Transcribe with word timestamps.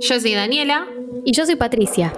Yo 0.00 0.20
soy 0.20 0.34
Daniela. 0.34 0.86
Y 1.24 1.32
yo 1.32 1.44
soy 1.44 1.56
Patricia. 1.56 2.12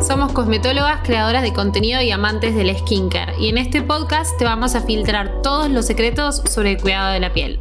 Somos 0.00 0.32
cosmetólogas, 0.32 1.00
creadoras 1.02 1.42
de 1.42 1.52
contenido 1.52 2.00
y 2.00 2.10
amantes 2.10 2.54
del 2.54 2.76
skincare. 2.76 3.32
Y 3.40 3.48
en 3.48 3.58
este 3.58 3.82
podcast 3.82 4.36
te 4.38 4.44
vamos 4.44 4.74
a 4.74 4.82
filtrar 4.82 5.42
todos 5.42 5.70
los 5.70 5.86
secretos 5.86 6.42
sobre 6.48 6.72
el 6.72 6.80
cuidado 6.80 7.12
de 7.12 7.20
la 7.20 7.32
piel. 7.32 7.58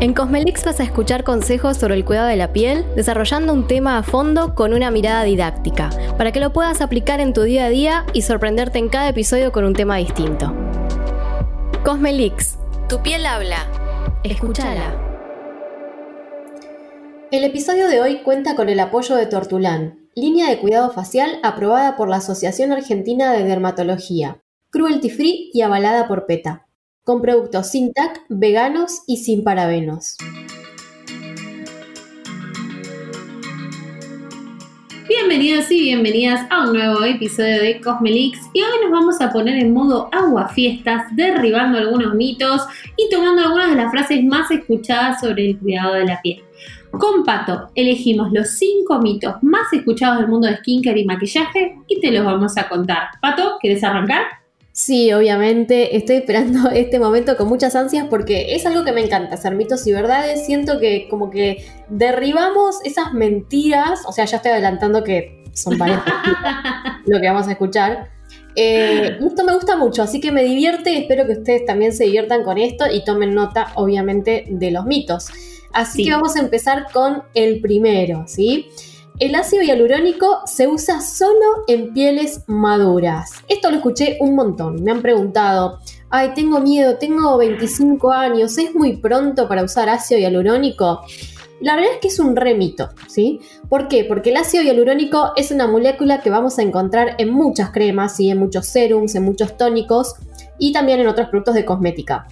En 0.00 0.14
Cosmelix 0.14 0.64
vas 0.64 0.80
a 0.80 0.84
escuchar 0.84 1.24
consejos 1.24 1.76
sobre 1.76 1.94
el 1.94 2.06
cuidado 2.06 2.28
de 2.28 2.36
la 2.36 2.52
piel, 2.54 2.86
desarrollando 2.96 3.52
un 3.52 3.66
tema 3.66 3.98
a 3.98 4.02
fondo 4.02 4.54
con 4.54 4.72
una 4.72 4.90
mirada 4.90 5.24
didáctica, 5.24 5.90
para 6.16 6.32
que 6.32 6.40
lo 6.40 6.54
puedas 6.54 6.80
aplicar 6.80 7.20
en 7.20 7.34
tu 7.34 7.42
día 7.42 7.66
a 7.66 7.68
día 7.68 8.06
y 8.14 8.22
sorprenderte 8.22 8.78
en 8.78 8.88
cada 8.88 9.10
episodio 9.10 9.52
con 9.52 9.64
un 9.64 9.74
tema 9.74 9.96
distinto. 9.96 10.54
Cosmelix, 11.84 12.56
tu 12.88 13.02
piel 13.02 13.26
habla. 13.26 13.66
Escúchala. 14.22 15.09
El 17.32 17.44
episodio 17.44 17.86
de 17.86 18.00
hoy 18.00 18.22
cuenta 18.24 18.56
con 18.56 18.68
el 18.68 18.80
apoyo 18.80 19.14
de 19.14 19.26
Tortulán, 19.26 20.08
línea 20.16 20.50
de 20.50 20.58
cuidado 20.58 20.90
facial 20.90 21.38
aprobada 21.44 21.94
por 21.94 22.08
la 22.08 22.16
Asociación 22.16 22.72
Argentina 22.72 23.32
de 23.32 23.44
Dermatología, 23.44 24.42
cruelty 24.70 25.10
free 25.10 25.50
y 25.52 25.60
avalada 25.60 26.08
por 26.08 26.26
PETA 26.26 26.66
con 27.04 27.22
productos 27.22 27.70
sin 27.70 27.92
TAC, 27.92 28.22
veganos 28.28 29.02
y 29.06 29.18
sin 29.18 29.44
parabenos. 29.44 30.16
Bienvenidos 35.08 35.70
y 35.70 35.82
bienvenidas 35.82 36.44
a 36.50 36.64
un 36.64 36.72
nuevo 36.72 37.04
episodio 37.04 37.62
de 37.62 37.80
Cosmelix 37.80 38.40
y 38.54 38.62
hoy 38.62 38.72
nos 38.82 38.90
vamos 38.90 39.20
a 39.20 39.32
poner 39.32 39.56
en 39.56 39.72
modo 39.72 40.08
agua 40.10 40.48
fiestas, 40.48 41.04
derribando 41.14 41.78
algunos 41.78 42.12
mitos 42.14 42.62
y 42.96 43.08
tomando 43.08 43.42
algunas 43.42 43.70
de 43.70 43.76
las 43.76 43.92
frases 43.92 44.24
más 44.24 44.50
escuchadas 44.50 45.20
sobre 45.20 45.50
el 45.50 45.58
cuidado 45.60 45.94
de 45.94 46.04
la 46.06 46.20
piel. 46.22 46.42
Con 46.92 47.24
Pato 47.24 47.70
elegimos 47.74 48.32
los 48.32 48.50
5 48.50 48.98
mitos 49.00 49.34
más 49.42 49.72
escuchados 49.72 50.18
del 50.18 50.28
mundo 50.28 50.48
de 50.48 50.56
skincare 50.56 51.00
y 51.00 51.04
maquillaje 51.04 51.76
y 51.86 52.00
te 52.00 52.10
los 52.10 52.24
vamos 52.24 52.56
a 52.56 52.68
contar. 52.68 53.08
Pato, 53.20 53.58
¿quieres 53.60 53.84
arrancar? 53.84 54.22
Sí, 54.72 55.12
obviamente, 55.12 55.96
estoy 55.96 56.16
esperando 56.16 56.70
este 56.72 56.98
momento 56.98 57.36
con 57.36 57.48
muchas 57.48 57.76
ansias 57.76 58.06
porque 58.08 58.54
es 58.54 58.66
algo 58.66 58.84
que 58.84 58.92
me 58.92 59.04
encanta, 59.04 59.34
hacer 59.34 59.54
mitos 59.54 59.86
y 59.86 59.92
verdades. 59.92 60.46
Siento 60.46 60.80
que 60.80 61.06
como 61.08 61.30
que 61.30 61.64
derribamos 61.88 62.76
esas 62.84 63.12
mentiras, 63.12 64.02
o 64.06 64.12
sea, 64.12 64.24
ya 64.24 64.38
estoy 64.38 64.52
adelantando 64.52 65.04
que 65.04 65.44
son 65.52 65.76
varias 65.78 66.02
lo 67.06 67.20
que 67.20 67.26
vamos 67.26 67.46
a 67.48 67.52
escuchar. 67.52 68.10
Eh, 68.56 69.18
esto 69.24 69.44
me 69.44 69.54
gusta 69.54 69.76
mucho, 69.76 70.02
así 70.02 70.20
que 70.20 70.32
me 70.32 70.42
divierte 70.42 70.92
y 70.92 70.96
espero 70.96 71.26
que 71.26 71.34
ustedes 71.34 71.64
también 71.66 71.92
se 71.92 72.04
diviertan 72.04 72.42
con 72.42 72.58
esto 72.58 72.84
y 72.90 73.04
tomen 73.04 73.34
nota, 73.34 73.68
obviamente, 73.74 74.46
de 74.48 74.70
los 74.70 74.86
mitos. 74.86 75.28
Así 75.72 76.04
que 76.04 76.10
vamos 76.10 76.36
a 76.36 76.40
empezar 76.40 76.86
con 76.92 77.22
el 77.34 77.60
primero, 77.60 78.24
¿sí? 78.26 78.68
El 79.18 79.34
ácido 79.34 79.62
hialurónico 79.62 80.40
se 80.46 80.66
usa 80.66 81.00
solo 81.02 81.64
en 81.66 81.92
pieles 81.92 82.42
maduras. 82.46 83.32
Esto 83.48 83.70
lo 83.70 83.76
escuché 83.76 84.16
un 84.20 84.34
montón. 84.34 84.82
Me 84.82 84.92
han 84.92 85.02
preguntado, 85.02 85.78
ay, 86.08 86.30
tengo 86.34 86.60
miedo, 86.60 86.96
tengo 86.96 87.36
25 87.36 88.12
años, 88.12 88.56
¿es 88.56 88.74
muy 88.74 88.96
pronto 88.96 89.46
para 89.46 89.62
usar 89.62 89.90
ácido 89.90 90.20
hialurónico? 90.20 91.02
La 91.60 91.76
verdad 91.76 91.92
es 91.92 91.98
que 92.00 92.08
es 92.08 92.18
un 92.18 92.34
remito, 92.34 92.88
¿sí? 93.08 93.40
¿Por 93.68 93.88
qué? 93.88 94.04
Porque 94.04 94.30
el 94.30 94.38
ácido 94.38 94.64
hialurónico 94.64 95.32
es 95.36 95.50
una 95.50 95.66
molécula 95.66 96.22
que 96.22 96.30
vamos 96.30 96.58
a 96.58 96.62
encontrar 96.62 97.16
en 97.18 97.30
muchas 97.30 97.70
cremas, 97.70 98.16
¿sí? 98.16 98.30
en 98.30 98.38
muchos 98.38 98.66
serums, 98.66 99.14
en 99.14 99.24
muchos 99.24 99.58
tónicos 99.58 100.14
y 100.58 100.72
también 100.72 101.00
en 101.00 101.08
otros 101.08 101.28
productos 101.28 101.54
de 101.54 101.66
cosmética. 101.66 102.26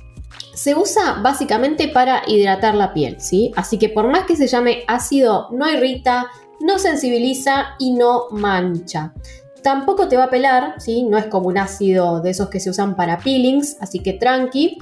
Se 0.59 0.75
usa 0.75 1.21
básicamente 1.23 1.87
para 1.87 2.25
hidratar 2.27 2.75
la 2.75 2.93
piel, 2.93 3.21
¿sí? 3.21 3.53
Así 3.55 3.79
que 3.79 3.91
por 3.91 4.09
más 4.09 4.25
que 4.25 4.35
se 4.35 4.49
llame 4.49 4.83
ácido, 4.89 5.47
no 5.53 5.71
irrita, 5.71 6.33
no 6.59 6.81
sensibiliza 6.81 7.77
y 7.79 7.93
no 7.93 8.25
mancha. 8.33 9.15
Tampoco 9.63 10.09
te 10.09 10.17
va 10.17 10.25
a 10.25 10.31
pelar, 10.31 10.75
¿sí? 10.79 11.05
no 11.05 11.17
es 11.17 11.27
como 11.27 11.47
un 11.47 11.59
ácido 11.59 12.21
de 12.21 12.31
esos 12.31 12.49
que 12.49 12.59
se 12.59 12.71
usan 12.71 12.97
para 12.97 13.19
peelings, 13.19 13.77
así 13.79 14.01
que 14.01 14.15
tranqui. 14.15 14.79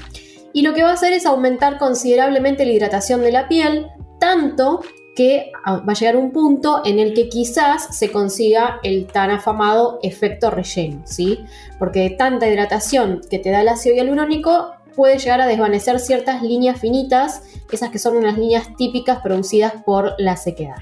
Y 0.54 0.62
lo 0.62 0.72
que 0.72 0.82
va 0.82 0.92
a 0.92 0.94
hacer 0.94 1.12
es 1.12 1.26
aumentar 1.26 1.76
considerablemente 1.76 2.64
la 2.64 2.72
hidratación 2.72 3.20
de 3.20 3.32
la 3.32 3.46
piel, 3.46 3.88
tanto 4.18 4.80
que 5.14 5.52
va 5.66 5.82
a 5.86 5.94
llegar 5.94 6.16
un 6.16 6.30
punto 6.30 6.80
en 6.86 6.98
el 6.98 7.12
que 7.12 7.28
quizás 7.28 7.94
se 7.94 8.10
consiga 8.10 8.80
el 8.82 9.06
tan 9.08 9.30
afamado 9.30 9.98
efecto 10.02 10.50
relleno, 10.50 11.02
¿sí? 11.04 11.40
Porque 11.78 12.00
de 12.00 12.10
tanta 12.10 12.48
hidratación 12.48 13.20
que 13.28 13.38
te 13.38 13.50
da 13.50 13.60
el 13.60 13.68
ácido 13.68 13.94
hialurónico 13.94 14.75
puede 14.96 15.18
llegar 15.18 15.40
a 15.40 15.46
desvanecer 15.46 16.00
ciertas 16.00 16.42
líneas 16.42 16.80
finitas, 16.80 17.42
esas 17.70 17.90
que 17.90 17.98
son 17.98 18.16
unas 18.16 18.36
líneas 18.36 18.74
típicas 18.76 19.20
producidas 19.20 19.74
por 19.84 20.14
la 20.18 20.36
sequedad. 20.36 20.78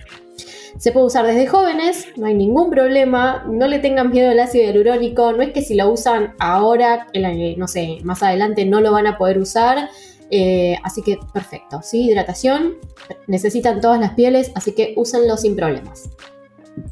Se 0.79 0.91
puede 0.91 1.07
usar 1.07 1.27
desde 1.27 1.47
jóvenes, 1.47 2.07
no 2.17 2.27
hay 2.27 2.35
ningún 2.35 2.71
problema, 2.71 3.45
no 3.49 3.67
le 3.67 3.79
tengan 3.79 4.11
miedo 4.11 4.31
al 4.31 4.41
ácido 4.41 4.65
hialurónico, 4.65 5.33
no 5.33 5.43
es 5.43 5.53
que 5.53 5.63
si 5.63 5.75
lo 5.75 5.91
usan 5.91 6.35
ahora, 6.39 7.07
no 7.57 7.69
sé, 7.69 7.99
más 8.03 8.23
adelante 8.23 8.65
no 8.65 8.81
lo 8.81 8.93
van 8.93 9.07
a 9.07 9.19
poder 9.19 9.39
usar. 9.39 9.91
Eh, 10.31 10.77
así 10.83 11.03
que 11.03 11.19
perfecto, 11.33 11.81
¿sí? 11.83 12.09
Hidratación, 12.09 12.79
necesitan 13.29 13.81
todas 13.81 14.01
las 14.01 14.15
pieles, 14.15 14.51
así 14.55 14.73
que 14.73 14.95
úsenlo 14.97 15.37
sin 15.37 15.55
problemas. 15.55 16.09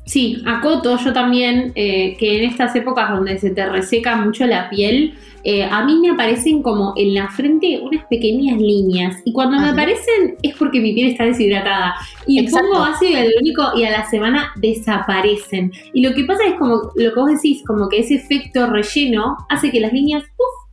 Sí, 0.04 0.42
acoto 0.46 0.96
yo 0.98 1.12
también 1.12 1.72
eh, 1.74 2.16
que 2.18 2.38
en 2.38 2.50
estas 2.50 2.74
épocas 2.76 3.10
donde 3.10 3.38
se 3.38 3.50
te 3.50 3.68
reseca 3.68 4.16
mucho 4.16 4.46
la 4.46 4.68
piel, 4.68 5.14
eh, 5.44 5.64
a 5.64 5.84
mí 5.84 5.98
me 6.00 6.10
aparecen 6.10 6.62
como 6.62 6.92
en 6.96 7.14
la 7.14 7.28
frente 7.28 7.80
unas 7.82 8.04
pequeñas 8.06 8.58
líneas. 8.60 9.16
Y 9.24 9.32
cuando 9.32 9.58
me 9.58 9.70
aparecen 9.70 10.36
es 10.42 10.54
porque 10.56 10.80
mi 10.80 10.92
piel 10.92 11.08
está 11.08 11.24
deshidratada. 11.24 11.94
Y 12.26 12.48
pongo 12.50 12.82
ácido 12.82 13.12
hialurónico 13.12 13.72
y 13.76 13.84
a 13.84 13.90
la 13.90 14.08
semana 14.08 14.52
desaparecen. 14.56 15.72
Y 15.92 16.02
lo 16.02 16.14
que 16.14 16.24
pasa 16.24 16.44
es 16.46 16.54
como 16.54 16.92
lo 16.94 17.12
que 17.12 17.20
vos 17.20 17.30
decís, 17.30 17.62
como 17.66 17.88
que 17.88 18.00
ese 18.00 18.14
efecto 18.14 18.66
relleno 18.66 19.36
hace 19.48 19.70
que 19.70 19.80
las 19.80 19.92
líneas 19.92 20.22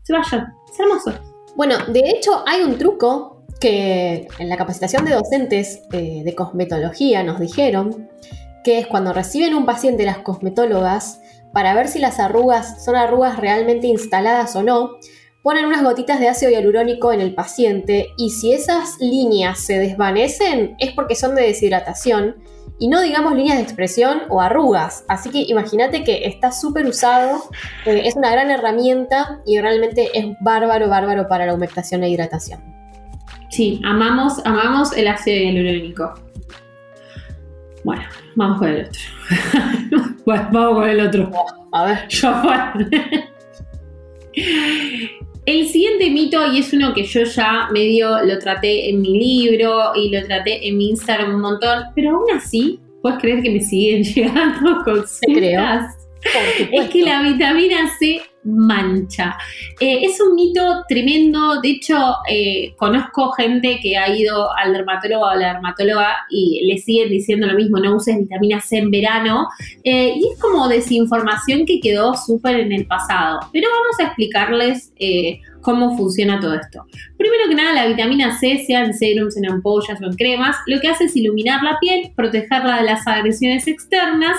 se 0.03 0.13
vayan. 0.13 0.53
Es 0.71 0.79
hermoso. 0.79 1.13
Bueno, 1.55 1.75
de 1.87 2.01
hecho 2.11 2.43
hay 2.47 2.61
un 2.61 2.77
truco 2.77 3.43
que 3.59 4.27
en 4.37 4.49
la 4.49 4.55
capacitación 4.55 5.03
de 5.05 5.13
docentes 5.13 5.81
eh, 5.91 6.21
de 6.23 6.35
cosmetología 6.35 7.23
nos 7.23 7.39
dijeron, 7.39 8.07
que 8.63 8.79
es 8.79 8.87
cuando 8.87 9.13
reciben 9.13 9.53
un 9.53 9.65
paciente 9.65 10.05
las 10.05 10.19
cosmetólogas, 10.19 11.21
para 11.53 11.73
ver 11.73 11.87
si 11.87 11.99
las 11.99 12.19
arrugas 12.19 12.83
son 12.83 12.95
arrugas 12.95 13.37
realmente 13.37 13.87
instaladas 13.87 14.55
o 14.55 14.63
no, 14.63 14.91
ponen 15.41 15.65
unas 15.65 15.83
gotitas 15.83 16.19
de 16.19 16.27
ácido 16.27 16.51
hialurónico 16.51 17.11
en 17.13 17.21
el 17.21 17.33
paciente 17.33 18.09
y 18.17 18.31
si 18.31 18.53
esas 18.53 18.99
líneas 18.99 19.59
se 19.59 19.79
desvanecen 19.79 20.75
es 20.79 20.91
porque 20.93 21.15
son 21.15 21.35
de 21.35 21.43
deshidratación 21.43 22.35
y 22.77 22.87
no 22.87 23.01
digamos 23.01 23.35
líneas 23.35 23.57
de 23.57 23.63
expresión 23.63 24.21
o 24.29 24.41
arrugas. 24.41 25.03
Así 25.07 25.29
que 25.29 25.41
imagínate 25.41 26.03
que 26.03 26.25
está 26.25 26.51
súper 26.51 26.85
usado, 26.85 27.43
eh, 27.85 28.03
es 28.05 28.15
una 28.15 28.31
gran 28.31 28.51
herramienta 28.51 29.41
y 29.45 29.59
realmente 29.59 30.09
es 30.13 30.25
bárbaro, 30.39 30.87
bárbaro 30.87 31.27
para 31.27 31.45
la 31.45 31.53
humectación 31.53 32.03
e 32.03 32.09
hidratación. 32.09 32.61
Sí, 33.49 33.81
amamos, 33.83 34.39
amamos 34.45 34.95
el 34.95 35.07
ácido 35.07 35.37
hialurónico. 35.37 36.13
Bueno, 37.83 38.03
vamos 38.35 38.59
con 38.59 38.69
el 38.69 38.85
otro. 38.85 39.01
bueno, 40.25 40.49
vamos 40.51 40.73
con 40.75 40.89
el 40.89 40.99
otro. 40.99 41.31
A 41.71 41.85
ver. 41.85 42.07
Yo, 42.09 42.33
El 45.45 45.67
siguiente 45.67 46.09
mito, 46.09 46.45
y 46.51 46.59
es 46.59 46.73
uno 46.73 46.93
que 46.93 47.03
yo 47.03 47.23
ya 47.23 47.69
medio 47.71 48.23
lo 48.23 48.37
traté 48.37 48.89
en 48.89 49.01
mi 49.01 49.17
libro 49.17 49.95
y 49.95 50.09
lo 50.09 50.23
traté 50.25 50.67
en 50.67 50.77
mi 50.77 50.89
Instagram 50.89 51.35
un 51.35 51.41
montón, 51.41 51.85
pero 51.95 52.17
aún 52.17 52.29
así, 52.35 52.79
puedes 53.01 53.19
creer 53.19 53.41
que 53.41 53.49
me 53.49 53.59
siguen 53.59 54.03
llegando 54.15 54.83
consultas. 54.83 55.97
Es 56.71 56.89
que 56.89 57.01
la 57.01 57.23
vitamina 57.23 57.89
C 57.97 58.21
mancha. 58.43 59.37
Eh, 59.79 59.99
es 60.03 60.19
un 60.21 60.35
mito 60.35 60.83
tremendo, 60.87 61.61
de 61.61 61.69
hecho 61.69 62.15
eh, 62.29 62.73
conozco 62.77 63.31
gente 63.31 63.79
que 63.81 63.97
ha 63.97 64.15
ido 64.15 64.49
al 64.55 64.73
dermatólogo 64.73 65.23
o 65.23 65.27
a 65.27 65.35
la 65.35 65.53
dermatóloga 65.53 66.17
y 66.29 66.65
le 66.65 66.77
siguen 66.77 67.09
diciendo 67.09 67.47
lo 67.47 67.55
mismo, 67.55 67.79
no 67.79 67.95
uses 67.95 68.17
vitamina 68.17 68.61
C 68.61 68.77
en 68.77 68.91
verano, 68.91 69.47
eh, 69.83 70.13
y 70.15 70.27
es 70.33 70.39
como 70.39 70.67
desinformación 70.67 71.65
que 71.65 71.79
quedó 71.79 72.13
súper 72.15 72.59
en 72.59 72.71
el 72.71 72.85
pasado. 72.85 73.39
Pero 73.51 73.67
vamos 73.69 73.99
a 73.99 74.03
explicarles 74.05 74.93
cómo 75.61 75.97
funciona 75.97 76.39
todo 76.39 76.55
esto. 76.55 76.85
Primero 77.17 77.43
que 77.47 77.55
nada, 77.55 77.73
la 77.73 77.87
vitamina 77.87 78.37
C, 78.37 78.63
sea 78.65 78.83
en 78.83 78.93
serums, 78.93 79.37
en 79.37 79.49
ampollas 79.49 80.01
o 80.01 80.05
en 80.05 80.13
cremas, 80.15 80.55
lo 80.67 80.79
que 80.79 80.87
hace 80.87 81.05
es 81.05 81.15
iluminar 81.15 81.63
la 81.63 81.77
piel, 81.79 82.11
protegerla 82.15 82.77
de 82.77 82.83
las 82.83 83.07
agresiones 83.07 83.67
externas 83.67 84.37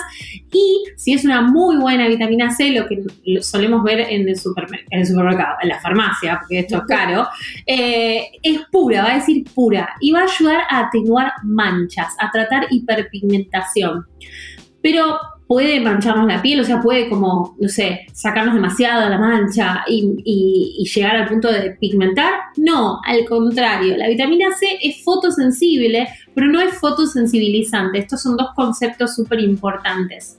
y 0.51 0.83
si 0.97 1.13
es 1.13 1.25
una 1.25 1.41
muy 1.41 1.77
buena 1.77 2.07
vitamina 2.07 2.51
C, 2.51 2.71
lo 2.71 2.87
que 2.87 3.03
solemos 3.41 3.83
ver 3.83 3.99
en 4.01 4.27
el, 4.27 4.37
supermercado, 4.37 5.57
en 5.61 5.69
la 5.69 5.79
farmacia, 5.79 6.39
porque 6.39 6.59
esto 6.59 6.77
es 6.77 6.83
caro, 6.87 7.27
eh, 7.65 8.31
es 8.41 8.61
pura, 8.71 9.03
va 9.03 9.13
a 9.13 9.15
decir 9.15 9.45
pura, 9.53 9.89
y 9.99 10.11
va 10.11 10.21
a 10.21 10.23
ayudar 10.23 10.61
a 10.69 10.79
atenuar 10.87 11.31
manchas, 11.43 12.15
a 12.19 12.31
tratar 12.31 12.67
hiperpigmentación. 12.69 14.05
Pero 14.81 15.19
puede 15.51 15.81
mancharnos 15.81 16.27
la 16.27 16.41
piel, 16.41 16.61
o 16.61 16.63
sea, 16.63 16.81
puede 16.81 17.09
como, 17.09 17.57
no 17.59 17.67
sé, 17.67 18.05
sacarnos 18.13 18.55
demasiado 18.55 19.09
la 19.09 19.17
mancha 19.17 19.83
y, 19.85 20.15
y, 20.23 20.85
llegar 20.85 21.17
al 21.17 21.27
punto 21.27 21.51
de 21.51 21.71
pigmentar. 21.71 22.31
No, 22.55 23.01
al 23.05 23.25
contrario, 23.25 23.97
la 23.97 24.07
vitamina 24.07 24.53
C 24.57 24.79
es 24.81 25.03
fotosensible, 25.03 26.07
pero 26.33 26.47
no 26.47 26.61
es 26.61 26.75
fotosensibilizante. 26.75 27.99
Estos 27.99 28.21
son 28.21 28.37
dos 28.37 28.51
conceptos 28.55 29.13
súper 29.13 29.41
importantes. 29.41 30.37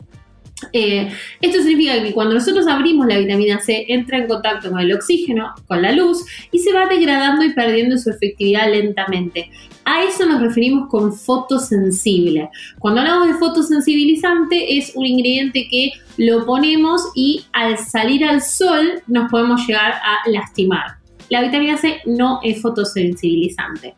Eh, 0.73 1.11
esto 1.41 1.59
significa 1.59 2.03
que 2.03 2.13
cuando 2.13 2.35
nosotros 2.35 2.67
abrimos 2.67 3.07
la 3.07 3.19
vitamina 3.19 3.61
C 3.61 3.87
entra 3.89 4.19
en 4.19 4.29
contacto 4.29 4.71
con 4.71 4.81
el 4.81 4.93
oxígeno, 4.93 5.55
con 5.67 5.83
la 5.83 5.93
luz 5.93 6.25
y 6.51 6.59
se 6.59 6.73
va 6.73 6.87
degradando 6.87 7.45
y 7.45 7.53
perdiendo 7.53 7.99
su 7.99 8.11
efectividad 8.11 8.71
lentamente. 8.71 9.51
A 9.85 10.05
eso 10.05 10.27
nos 10.27 10.41
referimos 10.41 10.89
con 10.89 11.13
fotosensible. 11.13 12.49
Cuando 12.79 13.01
hablamos 13.01 13.29
de 13.29 13.35
fotosensibilizante 13.35 14.79
es 14.79 14.93
un 14.95 15.07
ingrediente 15.07 15.67
que 15.69 15.93
lo 16.19 16.47
ponemos 16.47 17.03
y 17.15 17.45
al 17.53 17.79
salir 17.79 18.25
al 18.25 18.43
sol 18.43 19.03
nos 19.07 19.31
podemos 19.31 19.67
llegar 19.67 19.93
a 19.95 20.29
lastimar. 20.31 21.03
La 21.33 21.41
vitamina 21.41 21.79
C 21.79 22.03
no 22.05 22.41
es 22.43 22.61
fotosensibilizante. 22.61 23.95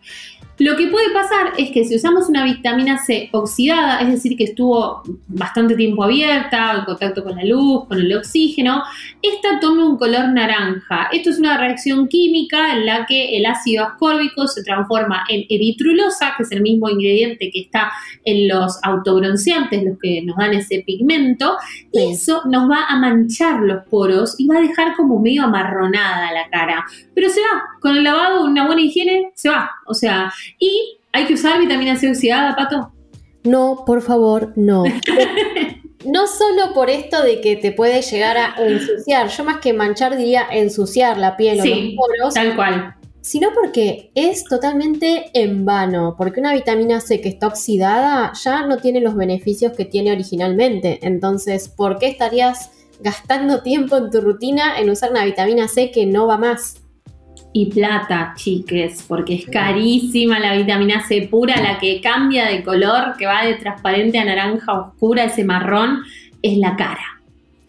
Lo 0.59 0.77
que 0.77 0.87
puede 0.87 1.11
pasar 1.11 1.53
es 1.59 1.73
que 1.73 1.85
si 1.85 1.97
usamos 1.97 2.29
una 2.29 2.45
vitamina 2.45 2.99
C 2.99 3.29
oxidada, 3.33 4.01
es 4.01 4.09
decir, 4.09 4.37
que 4.37 4.45
estuvo 4.45 5.03
bastante 5.27 5.75
tiempo 5.75 6.05
abierta, 6.05 6.75
en 6.79 6.85
contacto 6.85 7.25
con 7.25 7.35
la 7.35 7.45
luz, 7.45 7.87
con 7.89 7.99
el 7.99 8.17
oxígeno, 8.17 8.85
esta 9.21 9.59
tome 9.59 9.85
un 9.85 9.97
color 9.97 10.29
naranja. 10.29 11.09
Esto 11.13 11.31
es 11.31 11.41
una 11.41 11.59
reacción 11.59 12.07
química 12.07 12.73
en 12.73 12.87
la 12.87 13.05
que 13.05 13.37
el 13.37 13.47
ácido 13.47 13.85
ascórbico 13.85 14.47
se 14.47 14.63
transforma 14.63 15.25
en 15.29 15.45
eritrulosa, 15.49 16.35
que 16.37 16.45
es 16.45 16.53
el 16.53 16.63
mismo 16.63 16.89
ingrediente 16.89 17.51
que 17.51 17.63
está 17.63 17.91
en 18.25 18.47
los 18.47 18.79
autobronceantes, 18.85 19.83
los 19.83 19.99
que 19.99 20.23
nos 20.23 20.37
dan 20.37 20.55
ese 20.55 20.85
pigmento, 20.87 21.57
y 21.93 22.13
eso 22.13 22.43
nos 22.47 22.71
va 22.71 22.85
a 22.89 22.97
manchar 23.01 23.61
los 23.61 23.85
poros 23.87 24.37
y 24.39 24.47
va 24.47 24.59
a 24.59 24.61
dejar 24.61 24.95
como 24.97 25.19
medio 25.19 25.43
amarronada 25.43 26.31
la 26.33 26.49
cara. 26.49 26.85
Pero 27.13 27.29
se 27.29 27.41
va, 27.41 27.65
con 27.81 27.97
el 27.97 28.05
lavado, 28.05 28.45
una 28.45 28.67
buena 28.67 28.83
higiene, 28.83 29.33
se 29.35 29.49
va. 29.49 29.71
O 29.87 29.95
sea, 29.95 30.33
¿Y 30.59 30.99
hay 31.13 31.27
que 31.27 31.35
usar 31.35 31.61
vitamina 31.61 31.97
C 31.97 32.09
oxidada, 32.09 32.57
Pato? 32.57 32.93
No, 33.45 33.85
por 33.87 34.03
favor, 34.03 34.53
no. 34.57 34.85
no 36.07 36.27
solo 36.27 36.73
por 36.75 36.91
esto 36.91 37.23
de 37.23 37.41
que 37.41 37.57
te 37.57 37.73
puede 37.73 38.03
llegar 38.03 38.37
a 38.37 38.55
ensuciar, 38.59 39.29
yo 39.29 39.45
más 39.45 39.59
que 39.59 39.73
manchar 39.73 40.17
diría 40.17 40.47
ensuciar 40.51 41.19
la 41.19 41.37
piel 41.37 41.61
o 41.61 41.65
los 41.65 41.95
poros. 41.97 42.35
Tal 42.35 42.57
cual. 42.57 42.95
Sino 43.21 43.51
porque 43.55 44.11
es 44.15 44.45
totalmente 44.45 45.31
en 45.33 45.65
vano, 45.65 46.15
porque 46.19 46.41
una 46.41 46.53
vitamina 46.53 47.01
C 47.01 47.21
que 47.23 47.31
está 47.31 47.47
oxidada 47.47 48.33
ya 48.43 48.67
no 48.67 48.77
tiene 48.77 49.01
los 49.01 49.17
beneficios 49.17 49.73
que 49.73 49.87
tiene 49.87 50.13
originalmente. 50.13 50.99
Entonces, 51.03 51.69
¿por 51.71 51.99
qué 51.99 52.09
estarías 52.09 52.71
gastando 53.01 53.63
tiempo 53.63 53.97
en 53.97 54.11
tu 54.11 54.21
rutina 54.21 54.79
en 54.79 54.91
usar 54.91 55.11
una 55.11 55.25
vitamina 55.25 55.69
C 55.69 55.91
que 55.91 56.05
no 56.05 56.27
va 56.27 56.37
más? 56.37 56.84
Y 57.57 57.67
plata, 57.67 58.35
chiques, 58.37 59.05
porque 59.07 59.37
es 59.37 59.47
carísima 59.47 60.41
la 60.41 60.57
vitamina 60.57 61.07
C 61.07 61.29
pura, 61.31 61.55
la 61.63 61.79
que 61.79 62.01
cambia 62.01 62.47
de 62.47 62.65
color, 62.65 63.17
que 63.17 63.27
va 63.27 63.47
de 63.47 63.55
transparente 63.55 64.19
a 64.19 64.25
naranja 64.25 64.73
oscura, 64.73 65.25
ese 65.25 65.45
marrón, 65.45 66.01
es 66.43 66.59
la 66.59 66.75
cara. 66.75 67.21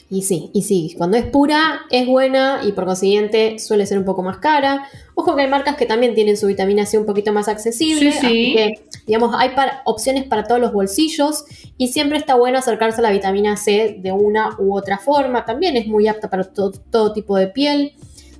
Y 0.10 0.24
sí, 0.24 0.50
y 0.54 0.64
sí, 0.64 0.96
cuando 0.98 1.18
es 1.18 1.26
pura 1.26 1.82
es 1.92 2.08
buena 2.08 2.62
y 2.64 2.72
por 2.72 2.86
consiguiente 2.86 3.60
suele 3.60 3.86
ser 3.86 4.00
un 4.00 4.06
poco 4.06 4.24
más 4.24 4.38
cara. 4.38 4.88
Ojo 5.14 5.36
que 5.36 5.44
hay 5.44 5.50
marcas 5.50 5.76
que 5.76 5.86
también 5.86 6.16
tienen 6.16 6.36
su 6.36 6.48
vitamina 6.48 6.88
C 6.88 6.98
un 6.98 7.06
poquito 7.06 7.32
más 7.32 7.48
accesible, 7.48 8.12
sí, 8.12 8.20
sí. 8.20 8.54
que 8.56 8.82
digamos 9.06 9.36
hay 9.38 9.52
opciones 9.86 10.24
para 10.24 10.46
todos 10.46 10.60
los 10.60 10.74
bolsillos 10.74 11.46
y 11.78 11.90
siempre 11.90 12.18
está 12.18 12.34
bueno 12.34 12.58
acercarse 12.58 13.02
a 13.02 13.04
la 13.04 13.12
vitamina 13.12 13.56
C 13.56 13.98
de 14.00 14.12
una 14.12 14.56
u 14.58 14.76
otra 14.76 14.98
forma. 14.98 15.46
También 15.46 15.78
es 15.78 15.86
muy 15.86 16.08
apta 16.08 16.28
para 16.28 16.44
todo 16.44 17.14
tipo 17.14 17.38
de 17.38 17.48
piel. 17.48 17.94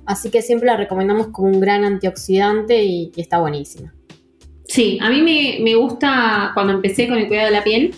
Así 0.06 0.30
que 0.30 0.40
siempre 0.40 0.66
la 0.66 0.76
recomendamos 0.76 1.28
como 1.28 1.48
un 1.48 1.60
gran 1.60 1.84
antioxidante 1.84 2.82
y, 2.84 3.12
está 3.16 3.40
buenísima. 3.40 3.92
Sí, 4.64 4.98
a 5.00 5.10
mí 5.10 5.22
me, 5.60 5.74
gusta 5.74 6.52
cuando 6.54 6.72
empecé 6.72 7.08
con 7.08 7.18
el 7.18 7.28
cuidado 7.28 7.46
de 7.46 7.52
la 7.52 7.64
piel. 7.64 7.94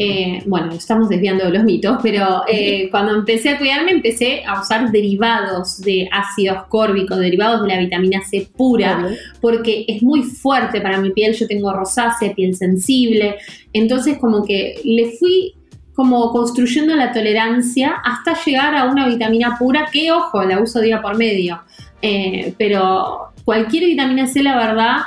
Eh, 0.00 0.42
bueno, 0.46 0.72
estamos 0.72 1.08
desviando 1.08 1.44
de 1.44 1.50
los 1.50 1.64
mitos, 1.64 1.98
pero 2.00 2.42
eh, 2.46 2.88
cuando 2.92 3.12
empecé 3.16 3.50
a 3.50 3.58
cuidarme 3.58 3.90
empecé 3.90 4.44
a 4.44 4.60
usar 4.60 4.92
derivados 4.92 5.80
de 5.80 6.08
ácido 6.12 6.54
ascórbico, 6.54 7.16
derivados 7.16 7.62
de 7.62 7.68
la 7.68 7.78
vitamina 7.80 8.22
C 8.22 8.48
pura, 8.56 9.08
porque 9.40 9.84
es 9.88 10.00
muy 10.00 10.22
fuerte 10.22 10.80
para 10.80 11.00
mi 11.00 11.10
piel. 11.10 11.34
Yo 11.34 11.48
tengo 11.48 11.72
rosácea, 11.72 12.32
piel 12.32 12.54
sensible, 12.54 13.36
entonces 13.72 14.18
como 14.18 14.44
que 14.44 14.80
le 14.84 15.16
fui 15.18 15.57
como 15.98 16.30
construyendo 16.30 16.94
la 16.94 17.10
tolerancia 17.10 17.96
hasta 18.04 18.40
llegar 18.44 18.76
a 18.76 18.84
una 18.84 19.08
vitamina 19.08 19.56
pura 19.58 19.88
que, 19.92 20.12
ojo, 20.12 20.44
la 20.44 20.60
uso 20.60 20.78
día 20.80 21.02
por 21.02 21.16
medio. 21.16 21.60
Eh, 22.00 22.54
pero 22.56 23.32
cualquier 23.44 23.86
vitamina 23.86 24.28
C, 24.28 24.44
la 24.44 24.56
verdad, 24.56 24.98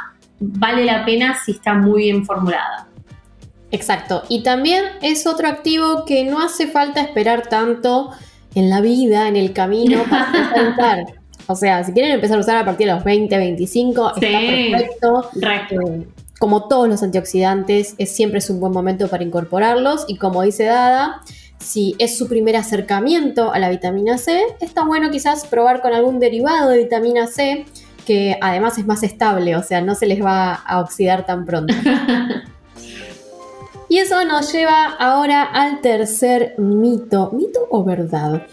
vale 0.42 0.84
la 0.84 1.06
pena 1.06 1.38
si 1.46 1.54
está 1.54 1.76
muy 1.76 2.02
bien 2.04 2.26
formulada. 2.26 2.90
Exacto. 3.72 4.24
Y 4.28 4.44
también 4.44 4.84
es 5.02 5.26
otro 5.26 5.48
activo 5.48 6.04
que 6.04 6.26
no 6.26 6.42
hace 6.42 6.68
falta 6.68 7.00
esperar 7.00 7.48
tanto 7.48 8.10
en 8.54 8.70
la 8.70 8.82
vida, 8.82 9.30
en 9.30 9.38
el 9.38 9.54
camino, 9.54 10.04
para 10.10 10.72
usar. 10.72 11.06
O 11.48 11.56
sea, 11.56 11.86
si 11.86 11.94
quieren 11.94 12.12
empezar 12.12 12.36
a 12.36 12.42
usar 12.42 12.58
a 12.58 12.66
partir 12.66 12.88
de 12.88 12.96
los 12.96 13.06
20, 13.06 13.38
25, 13.38 14.16
está 14.16 14.20
perfecto. 14.20 15.30
Eh, 15.42 16.08
como 16.42 16.68
todos 16.68 16.90
los 16.90 17.04
antioxidantes, 17.04 17.94
es, 18.00 18.16
siempre 18.16 18.40
es 18.40 18.50
un 18.50 18.60
buen 18.60 18.74
momento 18.74 19.08
para 19.10 19.24
incorporarlos 19.24 20.06
y 20.08 20.18
como 20.18 20.42
dice 20.42 20.64
Dada, 20.64 21.22
si 21.60 21.96
es 22.00 22.18
su 22.18 22.28
primer 22.28 22.56
acercamiento 22.56 23.54
a 23.54 23.60
la 23.60 23.70
vitamina 23.70 24.18
C, 24.18 24.42
está 24.60 24.84
bueno 24.84 25.12
quizás 25.12 25.46
probar 25.46 25.84
con 25.84 25.94
algún 25.94 26.20
derivado 26.20 26.72
de 26.72 26.80
vitamina 26.80 27.28
C 27.28 27.68
que 28.08 28.40
además 28.42 28.80
es 28.80 28.88
más 28.88 29.04
estable, 29.04 29.56
o 29.56 29.62
sea, 29.62 29.82
no 29.82 29.94
se 29.94 30.08
les 30.08 30.26
va 30.26 30.56
a 30.56 30.82
oxidar 30.82 31.28
tan 31.28 31.46
pronto. 31.46 31.76
y 33.88 34.00
eso 34.00 34.26
nos 34.26 34.52
lleva 34.52 34.96
ahora 35.00 35.44
al 35.44 35.80
tercer 35.82 36.56
mito. 36.58 37.30
¿Mito 37.34 37.68
o 37.70 37.84
verdad? 37.84 38.48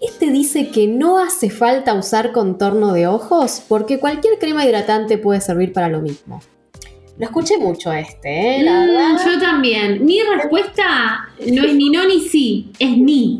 Este 0.00 0.32
dice 0.32 0.72
que 0.72 0.88
no 0.88 1.20
hace 1.20 1.50
falta 1.50 1.94
usar 1.94 2.32
contorno 2.32 2.92
de 2.92 3.06
ojos 3.06 3.62
porque 3.68 4.00
cualquier 4.00 4.40
crema 4.40 4.64
hidratante 4.64 5.18
puede 5.18 5.40
servir 5.40 5.72
para 5.72 5.88
lo 5.88 6.00
mismo. 6.00 6.40
Lo 7.18 7.24
escuché 7.24 7.56
mucho 7.56 7.92
este, 7.92 8.60
¿eh? 8.60 8.62
Mm, 8.62 9.16
yo 9.24 9.40
también. 9.40 10.04
Mi 10.04 10.20
respuesta 10.20 11.28
no 11.38 11.64
es 11.64 11.74
ni 11.74 11.88
no 11.88 12.06
ni 12.06 12.20
sí, 12.20 12.70
es 12.78 12.96
ni. 12.96 13.38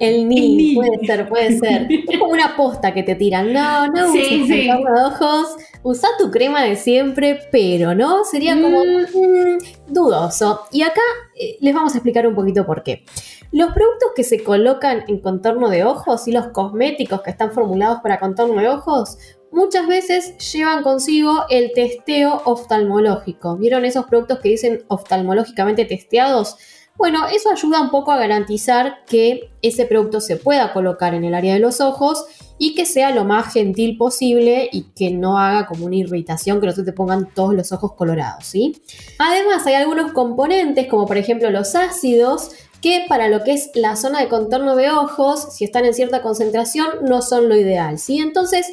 El 0.00 0.28
ni, 0.28 0.74
puede 0.74 1.06
ser, 1.06 1.28
puede 1.28 1.58
ser. 1.60 1.86
es 2.08 2.18
como 2.18 2.32
una 2.32 2.56
posta 2.56 2.92
que 2.92 3.04
te 3.04 3.14
tiran. 3.14 3.52
No, 3.52 3.86
no 3.86 4.12
sí, 4.12 4.42
uses 4.42 4.68
ojos. 5.06 5.56
Usa 5.84 6.08
tu 6.18 6.32
crema 6.32 6.64
de 6.64 6.74
siempre, 6.74 7.38
pero 7.52 7.94
no, 7.94 8.24
sería 8.24 8.60
como 8.60 8.84
mm. 8.84 8.98
Mm, 9.14 9.92
dudoso. 9.92 10.62
Y 10.72 10.82
acá 10.82 11.02
eh, 11.38 11.56
les 11.60 11.72
vamos 11.72 11.94
a 11.94 11.98
explicar 11.98 12.26
un 12.26 12.34
poquito 12.34 12.66
por 12.66 12.82
qué. 12.82 13.04
Los 13.52 13.72
productos 13.72 14.10
que 14.16 14.24
se 14.24 14.42
colocan 14.42 15.04
en 15.06 15.20
contorno 15.20 15.68
de 15.68 15.84
ojos 15.84 16.26
y 16.26 16.32
los 16.32 16.48
cosméticos 16.48 17.22
que 17.22 17.30
están 17.30 17.52
formulados 17.52 18.00
para 18.00 18.18
contorno 18.18 18.60
de 18.60 18.68
ojos 18.68 19.18
muchas 19.52 19.86
veces 19.86 20.36
llevan 20.52 20.82
consigo 20.82 21.44
el 21.48 21.72
testeo 21.72 22.42
oftalmológico. 22.44 23.56
¿Vieron 23.56 23.84
esos 23.84 24.06
productos 24.06 24.40
que 24.40 24.48
dicen 24.48 24.84
oftalmológicamente 24.88 25.84
testeados? 25.84 26.56
Bueno, 26.96 27.26
eso 27.26 27.50
ayuda 27.50 27.80
un 27.80 27.90
poco 27.90 28.12
a 28.12 28.18
garantizar 28.18 29.04
que 29.06 29.50
ese 29.62 29.86
producto 29.86 30.20
se 30.20 30.36
pueda 30.36 30.72
colocar 30.72 31.14
en 31.14 31.24
el 31.24 31.34
área 31.34 31.54
de 31.54 31.60
los 31.60 31.80
ojos 31.80 32.24
y 32.58 32.74
que 32.74 32.86
sea 32.86 33.12
lo 33.12 33.24
más 33.24 33.52
gentil 33.52 33.96
posible 33.96 34.68
y 34.70 34.82
que 34.94 35.10
no 35.10 35.38
haga 35.38 35.66
como 35.66 35.86
una 35.86 35.96
irritación 35.96 36.60
que 36.60 36.66
no 36.66 36.72
se 36.72 36.84
te 36.84 36.92
pongan 36.92 37.28
todos 37.34 37.54
los 37.54 37.72
ojos 37.72 37.94
colorados, 37.94 38.44
¿sí? 38.44 38.80
Además, 39.18 39.66
hay 39.66 39.74
algunos 39.74 40.12
componentes, 40.12 40.86
como 40.86 41.06
por 41.06 41.16
ejemplo 41.16 41.50
los 41.50 41.74
ácidos, 41.74 42.50
que 42.82 43.04
para 43.08 43.28
lo 43.28 43.42
que 43.42 43.54
es 43.54 43.70
la 43.74 43.96
zona 43.96 44.20
de 44.20 44.28
contorno 44.28 44.76
de 44.76 44.90
ojos, 44.90 45.54
si 45.54 45.64
están 45.64 45.86
en 45.86 45.94
cierta 45.94 46.20
concentración, 46.20 46.88
no 47.02 47.22
son 47.22 47.48
lo 47.48 47.56
ideal, 47.56 47.98
¿sí? 47.98 48.18
Entonces, 48.18 48.66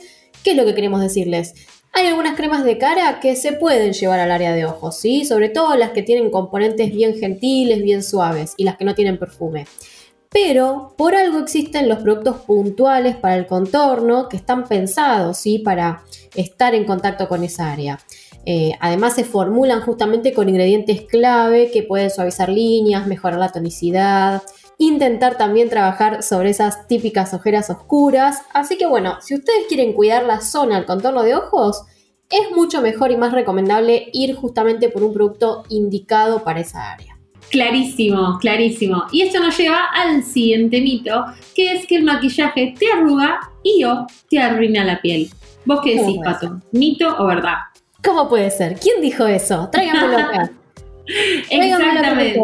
¿Qué 0.44 0.52
es 0.52 0.58
lo 0.58 0.66
que 0.66 0.76
queremos 0.76 1.02
decirles? 1.02 1.54
Hay 1.92 2.08
algunas 2.08 2.36
cremas 2.36 2.64
de 2.64 2.78
cara 2.78 3.20
que 3.20 3.36
se 3.36 3.54
pueden 3.54 3.94
llevar 3.94 4.20
al 4.20 4.32
área 4.32 4.54
de 4.54 4.66
ojos, 4.66 4.98
¿sí? 4.98 5.26
Sobre 5.26 5.50
todo 5.50 5.76
las 5.76 5.90
que 5.92 6.04
tienen 6.04 6.30
componentes 6.30 6.92
bien 6.92 7.16
gentiles, 7.16 7.84
bien 7.84 8.04
suaves 8.04 8.54
y 8.56 8.64
las 8.64 8.78
que 8.78 8.86
no 8.86 8.96
tienen 8.96 9.18
perfume. 9.18 9.66
Pero 10.32 10.94
por 10.98 11.16
algo 11.16 11.40
existen 11.40 11.90
los 11.90 12.00
productos 12.00 12.38
puntuales 12.38 13.16
para 13.16 13.36
el 13.36 13.48
contorno 13.48 14.30
que 14.30 14.38
están 14.38 14.68
pensados, 14.68 15.40
¿sí? 15.40 15.60
Para 15.60 16.04
estar 16.36 16.76
en 16.76 16.86
contacto 16.86 17.28
con 17.28 17.44
esa 17.44 17.72
área. 17.72 18.00
Eh, 18.46 18.74
además 18.80 19.16
se 19.16 19.26
formulan 19.26 19.82
justamente 19.82 20.34
con 20.34 20.48
ingredientes 20.48 21.02
clave 21.02 21.72
que 21.72 21.84
pueden 21.84 22.12
suavizar 22.12 22.50
líneas, 22.50 23.08
mejorar 23.08 23.40
la 23.40 23.52
tonicidad, 23.52 24.42
intentar 24.80 25.38
también 25.38 25.70
trabajar 25.70 26.24
sobre 26.24 26.50
esas 26.50 26.88
típicas 26.88 27.34
ojeras 27.36 27.70
oscuras. 27.70 28.42
Así 28.54 28.78
que 28.78 28.88
bueno, 28.88 29.18
si 29.22 29.36
ustedes 29.36 29.68
quieren 29.68 29.94
cuidar 29.94 30.24
la 30.24 30.42
zona, 30.42 30.80
el 30.80 30.86
contorno 30.86 31.22
de 31.22 31.36
ojos, 31.36 31.84
es 32.32 32.52
mucho 32.56 32.82
mejor 32.82 33.12
y 33.12 33.18
más 33.18 33.34
recomendable 33.34 34.10
ir 34.14 34.36
justamente 34.36 34.90
por 34.90 35.04
un 35.04 35.14
producto 35.14 35.64
indicado 35.70 36.44
para 36.44 36.62
esa 36.62 36.92
área. 36.92 37.18
Clarísimo, 37.52 38.38
clarísimo. 38.40 39.04
Y 39.12 39.24
esto 39.24 39.40
nos 39.40 39.58
lleva 39.58 39.86
al 39.94 40.24
siguiente 40.24 40.80
mito, 40.82 41.26
que 41.56 41.74
es 41.74 41.86
que 41.86 41.98
el 41.98 42.04
maquillaje 42.04 42.74
te 42.78 42.92
arruga 42.92 43.40
y 43.64 43.84
o 43.84 44.06
te 44.30 44.40
arruina 44.40 44.86
la 44.86 45.02
piel. 45.02 45.30
¿Vos 45.66 45.82
qué 45.84 46.00
decís, 46.00 46.20
Pato? 46.24 46.62
¿Mito 46.72 47.16
o 47.18 47.26
verdad? 47.26 47.56
¿Cómo 48.04 48.30
puede 48.30 48.50
ser? 48.50 48.80
¿Quién 48.80 49.02
dijo 49.02 49.26
eso? 49.26 49.68
Tráigamelo 49.72 50.18
acá. 50.20 50.52
Exactamente. 51.50 52.40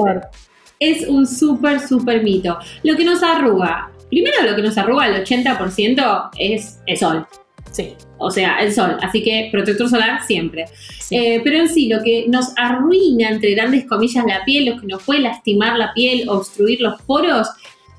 Es 0.85 1.07
un 1.07 1.25
súper, 1.25 1.79
súper 1.79 2.23
mito. 2.23 2.57
Lo 2.83 2.95
que 2.95 3.03
nos 3.03 3.23
arruga, 3.23 3.91
primero 4.09 4.43
lo 4.43 4.55
que 4.55 4.61
nos 4.61 4.77
arruga 4.77 5.07
el 5.07 5.23
80% 5.23 6.29
es 6.37 6.79
el 6.85 6.97
sol. 6.97 7.27
Sí. 7.71 7.93
O 8.17 8.31
sea, 8.31 8.57
el 8.59 8.71
sol. 8.71 8.97
Así 9.01 9.23
que 9.23 9.49
protector 9.51 9.89
solar 9.89 10.23
siempre. 10.25 10.65
Eh, 11.11 11.41
pero 11.43 11.57
en 11.57 11.67
sí, 11.67 11.89
lo 11.89 12.01
que 12.01 12.25
nos 12.27 12.53
arruina, 12.57 13.29
entre 13.29 13.53
grandes 13.53 13.85
comillas, 13.85 14.23
la 14.25 14.45
piel, 14.45 14.67
lo 14.67 14.79
que 14.79 14.87
nos 14.87 15.03
puede 15.03 15.21
lastimar 15.21 15.77
la 15.77 15.93
piel, 15.93 16.29
obstruir 16.29 16.79
los 16.81 17.01
poros, 17.01 17.49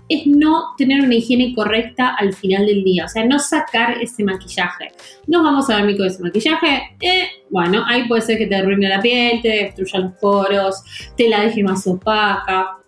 es 0.09 0.27
no 0.27 0.75
tener 0.77 1.03
una 1.03 1.15
higiene 1.15 1.55
correcta 1.55 2.15
al 2.19 2.33
final 2.33 2.67
del 2.67 2.85
día, 2.85 3.07
o 3.07 3.09
sea, 3.09 3.25
no 3.25 3.39
sacar 3.39 4.01
ese 4.01 4.25
maquillaje. 4.25 4.93
Nos 5.27 5.43
vamos 5.43 5.69
a 5.69 5.79
dormir 5.79 5.97
con 5.97 6.07
ese 6.07 6.23
maquillaje, 6.23 6.97
eh, 7.01 7.29
bueno, 7.51 7.85
ahí 7.87 8.07
puede 8.07 8.23
ser 8.23 8.39
que 8.39 8.47
te 8.47 8.57
arruine 8.57 8.89
la 8.89 9.01
piel, 9.01 9.41
te 9.43 9.49
destruya 9.49 10.01
los 10.01 10.13
poros, 10.15 10.83
te 11.17 11.29
la 11.29 11.41
deje 11.41 11.63
más 11.63 11.87
opaca, 11.87 12.79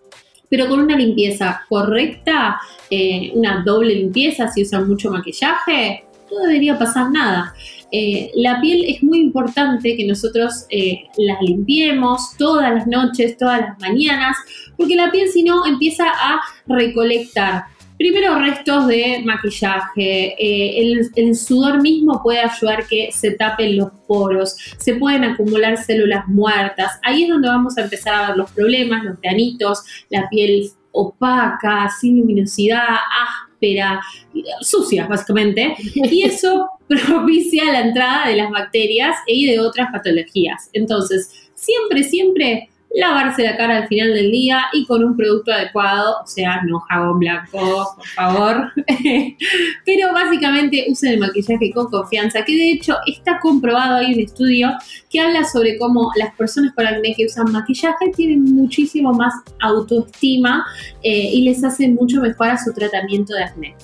pero 0.49 0.67
con 0.67 0.79
una 0.79 0.95
limpieza 0.95 1.61
correcta, 1.69 2.59
eh, 2.89 3.31
una 3.35 3.63
doble 3.63 3.93
limpieza, 3.95 4.47
si 4.47 4.63
usan 4.63 4.87
mucho 4.87 5.11
maquillaje, 5.11 6.05
no 6.31 6.47
debería 6.47 6.77
pasar 6.77 7.11
nada. 7.11 7.53
Eh, 7.91 8.31
la 8.35 8.61
piel 8.61 8.83
es 8.87 9.01
muy 9.01 9.19
importante 9.19 9.95
que 9.95 10.05
nosotros 10.05 10.65
eh, 10.69 11.07
la 11.17 11.37
limpiemos 11.41 12.35
todas 12.37 12.73
las 12.73 12.87
noches, 12.87 13.37
todas 13.37 13.61
las 13.61 13.79
mañanas, 13.79 14.37
porque 14.77 14.95
la 14.95 15.11
piel 15.11 15.29
si 15.29 15.43
no 15.43 15.65
empieza 15.65 16.05
a 16.07 16.39
recolectar. 16.67 17.63
Primero 17.97 18.39
restos 18.39 18.87
de 18.87 19.21
maquillaje, 19.25 20.35
eh, 20.39 21.01
el, 21.15 21.35
sudor 21.35 21.81
mismo 21.81 22.21
puede 22.23 22.39
ayudar 22.39 22.87
que 22.87 23.11
se 23.11 23.31
tapen 23.31 23.75
los 23.75 23.89
poros, 24.07 24.55
se 24.77 24.95
pueden 24.95 25.25
acumular 25.25 25.75
células 25.75 26.25
muertas, 26.27 26.97
ahí 27.03 27.23
es 27.23 27.29
donde 27.29 27.49
vamos 27.49 27.77
a 27.77 27.81
empezar 27.81 28.13
a 28.13 28.27
ver 28.27 28.37
los 28.37 28.51
problemas, 28.51 29.03
los 29.03 29.19
granitos, 29.19 29.83
la 30.09 30.29
piel 30.29 30.69
opaca, 30.91 31.89
sin 31.99 32.19
luminosidad, 32.19 32.87
áspera, 33.51 33.99
sucia 34.61 35.05
básicamente, 35.05 35.75
y 35.93 36.23
eso 36.23 36.69
propicia 36.89 37.71
la 37.71 37.81
entrada 37.81 38.27
de 38.27 38.35
las 38.35 38.49
bacterias 38.49 39.15
y 39.27 39.47
de 39.47 39.59
otras 39.59 39.89
patologías. 39.91 40.69
Entonces, 40.73 41.49
siempre, 41.53 42.03
siempre 42.03 42.69
lavarse 42.95 43.43
la 43.43 43.55
cara 43.55 43.77
al 43.77 43.87
final 43.87 44.13
del 44.13 44.31
día 44.31 44.63
y 44.73 44.85
con 44.85 45.03
un 45.03 45.15
producto 45.15 45.51
adecuado, 45.51 46.17
o 46.23 46.27
sea, 46.27 46.61
no 46.63 46.79
jabón 46.79 47.19
blanco, 47.19 47.95
por 47.95 48.07
favor. 48.07 48.71
Pero 49.85 50.13
básicamente 50.13 50.85
usen 50.89 51.13
el 51.13 51.19
maquillaje 51.19 51.71
con 51.71 51.87
confianza, 51.87 52.43
que 52.43 52.53
de 52.53 52.71
hecho 52.71 52.95
está 53.05 53.39
comprobado, 53.39 53.97
hay 53.97 54.13
un 54.13 54.19
estudio 54.19 54.71
que 55.09 55.19
habla 55.19 55.43
sobre 55.43 55.77
cómo 55.77 56.11
las 56.15 56.33
personas 56.35 56.73
con 56.73 56.87
acné 56.87 57.13
que 57.15 57.25
usan 57.25 57.51
maquillaje 57.51 58.09
tienen 58.15 58.43
muchísimo 58.43 59.13
más 59.13 59.33
autoestima 59.59 60.65
eh, 61.03 61.29
y 61.31 61.43
les 61.43 61.63
hace 61.63 61.87
mucho 61.89 62.21
mejor 62.21 62.49
a 62.49 62.57
su 62.57 62.73
tratamiento 62.73 63.33
de 63.35 63.43
acné. 63.43 63.75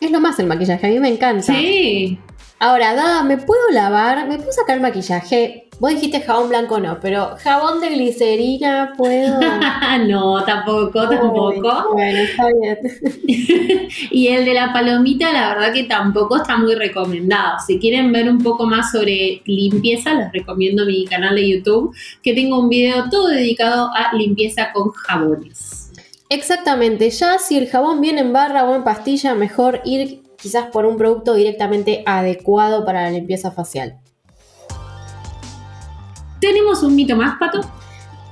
Es 0.00 0.10
lo 0.10 0.20
más 0.20 0.38
el 0.38 0.46
maquillaje, 0.46 0.86
a 0.86 0.90
mí 0.90 1.00
me 1.00 1.08
encanta. 1.08 1.42
Sí. 1.42 2.18
Ahora, 2.60 2.92
Dada, 2.92 3.22
¿me 3.22 3.36
puedo 3.36 3.70
lavar? 3.70 4.26
¿Me 4.26 4.36
puedo 4.36 4.50
sacar 4.50 4.76
el 4.76 4.82
maquillaje? 4.82 5.68
Vos 5.78 5.90
dijiste 5.90 6.22
jabón 6.22 6.48
blanco 6.48 6.80
no, 6.80 6.98
pero 7.00 7.36
jabón 7.38 7.80
de 7.80 7.90
glicerina 7.90 8.94
puedo. 8.98 9.38
no, 10.08 10.42
tampoco, 10.44 11.08
tampoco. 11.08 11.92
bueno, 11.92 12.18
está 12.18 12.46
bien. 12.48 12.78
y 14.10 14.26
el 14.26 14.44
de 14.44 14.54
la 14.54 14.72
palomita, 14.72 15.32
la 15.32 15.50
verdad 15.50 15.72
que 15.72 15.84
tampoco 15.84 16.38
está 16.38 16.56
muy 16.56 16.74
recomendado. 16.74 17.58
Si 17.64 17.78
quieren 17.78 18.10
ver 18.10 18.28
un 18.28 18.38
poco 18.38 18.66
más 18.66 18.90
sobre 18.90 19.40
limpieza, 19.44 20.14
les 20.14 20.32
recomiendo 20.32 20.84
mi 20.84 21.04
canal 21.04 21.36
de 21.36 21.48
YouTube, 21.48 21.94
que 22.24 22.34
tengo 22.34 22.58
un 22.58 22.68
video 22.68 23.08
todo 23.08 23.28
dedicado 23.28 23.88
a 23.94 24.12
limpieza 24.16 24.72
con 24.72 24.90
jabones. 24.90 25.92
Exactamente, 26.28 27.08
ya 27.10 27.38
si 27.38 27.56
el 27.56 27.68
jabón 27.68 28.00
viene 28.00 28.22
en 28.22 28.32
barra 28.32 28.64
o 28.64 28.74
en 28.74 28.82
pastilla, 28.82 29.36
mejor 29.36 29.80
ir 29.84 30.27
quizás 30.40 30.66
por 30.66 30.86
un 30.86 30.96
producto 30.96 31.34
directamente 31.34 32.02
adecuado 32.06 32.84
para 32.84 33.02
la 33.02 33.10
limpieza 33.10 33.50
facial. 33.50 33.98
¿Tenemos 36.40 36.82
un 36.82 36.94
mito 36.94 37.16
más, 37.16 37.36
Pato? 37.38 37.60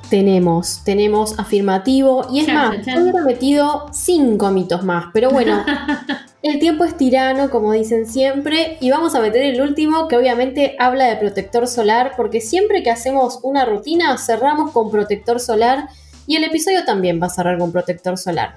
Tenemos, 0.09 0.85
tenemos 0.85 1.37
afirmativo 1.37 2.29
y 2.31 2.39
es 2.41 2.55
más, 2.55 2.77
he 2.87 3.23
metido 3.25 3.87
cinco 3.93 4.53
mitos 4.53 4.85
más, 4.85 5.07
pero 5.13 5.31
bueno, 5.31 5.65
el 6.43 6.61
tiempo 6.61 6.85
es 6.85 6.97
tirano, 6.97 7.51
como 7.51 7.73
dicen 7.73 8.07
siempre, 8.07 8.79
y 8.81 8.91
vamos 8.91 9.17
a 9.17 9.21
meter 9.21 9.43
el 9.43 9.61
último 9.61 10.07
que 10.07 10.17
obviamente 10.17 10.77
habla 10.79 11.07
de 11.07 11.17
protector 11.17 11.67
solar, 11.67 12.13
porque 12.17 12.41
siempre 12.41 12.85
que 12.85 12.91
hacemos 12.93 13.41
una 13.43 13.65
rutina 13.65 14.17
cerramos 14.17 14.71
con 14.71 14.93
protector 14.93 15.41
solar 15.41 15.89
y 16.29 16.37
el 16.37 16.45
episodio 16.45 16.85
también 16.85 17.21
va 17.21 17.27
a 17.27 17.31
cerrar 17.31 17.59
con 17.59 17.73
protector 17.73 18.17
solar. 18.17 18.55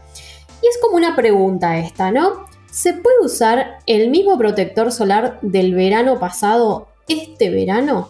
Y 0.62 0.68
es 0.68 0.78
como 0.80 0.98
una 0.98 1.16
pregunta 1.16 1.80
esta, 1.80 2.12
¿no? 2.12 2.49
¿Se 2.72 2.94
puede 2.94 3.20
usar 3.24 3.80
el 3.86 4.10
mismo 4.10 4.38
protector 4.38 4.92
solar 4.92 5.40
del 5.42 5.74
verano 5.74 6.20
pasado 6.20 6.88
este 7.08 7.50
verano? 7.50 8.10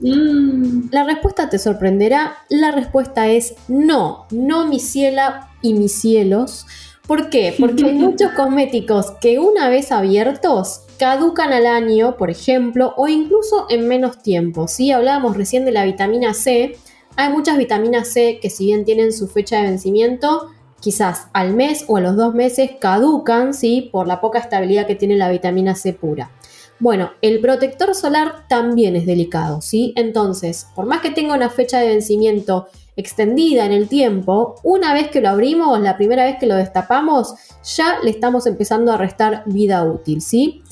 Mm. 0.00 0.88
La 0.90 1.04
respuesta 1.04 1.48
te 1.48 1.58
sorprenderá. 1.58 2.36
La 2.48 2.70
respuesta 2.70 3.28
es 3.28 3.54
no, 3.68 4.26
no 4.30 4.66
mi 4.66 4.78
ciela 4.78 5.50
y 5.62 5.74
mis 5.74 5.94
cielos. 5.94 6.66
¿Por 7.06 7.30
qué? 7.30 7.54
Porque 7.58 7.84
hay 7.84 7.94
muchos 7.94 8.32
cosméticos 8.32 9.12
que 9.20 9.38
una 9.38 9.68
vez 9.68 9.92
abiertos 9.92 10.82
caducan 10.98 11.52
al 11.52 11.66
año, 11.66 12.16
por 12.16 12.30
ejemplo, 12.30 12.94
o 12.96 13.08
incluso 13.08 13.66
en 13.68 13.88
menos 13.88 14.22
tiempo. 14.22 14.68
Si 14.68 14.90
hablábamos 14.92 15.36
recién 15.36 15.64
de 15.64 15.72
la 15.72 15.84
vitamina 15.84 16.34
C. 16.34 16.76
Hay 17.18 17.32
muchas 17.32 17.56
vitaminas 17.56 18.08
C 18.08 18.38
que 18.42 18.50
si 18.50 18.66
bien 18.66 18.84
tienen 18.84 19.10
su 19.10 19.26
fecha 19.26 19.56
de 19.56 19.62
vencimiento, 19.62 20.50
quizás 20.80 21.28
al 21.32 21.54
mes 21.54 21.84
o 21.88 21.96
a 21.96 22.00
los 22.00 22.16
dos 22.16 22.34
meses 22.34 22.72
caducan, 22.80 23.54
¿sí? 23.54 23.88
Por 23.92 24.06
la 24.06 24.20
poca 24.20 24.38
estabilidad 24.38 24.86
que 24.86 24.94
tiene 24.94 25.16
la 25.16 25.30
vitamina 25.30 25.74
C 25.74 25.92
pura. 25.92 26.30
Bueno, 26.78 27.12
el 27.22 27.40
protector 27.40 27.94
solar 27.94 28.46
también 28.48 28.96
es 28.96 29.06
delicado, 29.06 29.62
¿sí? 29.62 29.94
Entonces, 29.96 30.66
por 30.74 30.84
más 30.84 31.00
que 31.00 31.10
tenga 31.10 31.34
una 31.34 31.48
fecha 31.48 31.80
de 31.80 31.88
vencimiento 31.88 32.68
extendida 32.96 33.64
en 33.64 33.72
el 33.72 33.88
tiempo, 33.88 34.56
una 34.62 34.92
vez 34.92 35.08
que 35.08 35.20
lo 35.20 35.30
abrimos, 35.30 35.80
la 35.80 35.96
primera 35.96 36.24
vez 36.24 36.36
que 36.38 36.46
lo 36.46 36.54
destapamos, 36.54 37.34
ya 37.76 37.98
le 38.02 38.10
estamos 38.10 38.46
empezando 38.46 38.92
a 38.92 38.98
restar 38.98 39.42
vida 39.46 39.84
útil, 39.84 40.20
¿sí? 40.20 40.62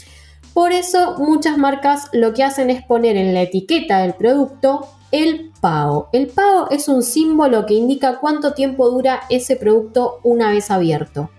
Por 0.53 0.73
eso 0.73 1.17
muchas 1.19 1.59
marcas 1.59 2.09
lo 2.13 2.33
que 2.33 2.45
hacen 2.45 2.71
es 2.71 2.85
poner 2.85 3.17
en 3.17 3.35
la 3.35 3.43
etiqueta 3.43 3.99
del 3.99 4.15
producto 4.15 4.87
el 5.15 5.53
PAO. 5.61 6.09
El 6.13 6.27
PAO 6.27 6.69
es 6.71 6.89
un 6.89 7.05
símbolo 7.05 7.67
que 7.67 7.75
indica 7.75 8.19
cuánto 8.19 8.53
tiempo 8.53 8.91
dura 8.91 9.21
ese 9.31 9.55
producto 9.55 10.19
una 10.25 10.51
vez 10.51 10.73
abierto. 10.73 11.31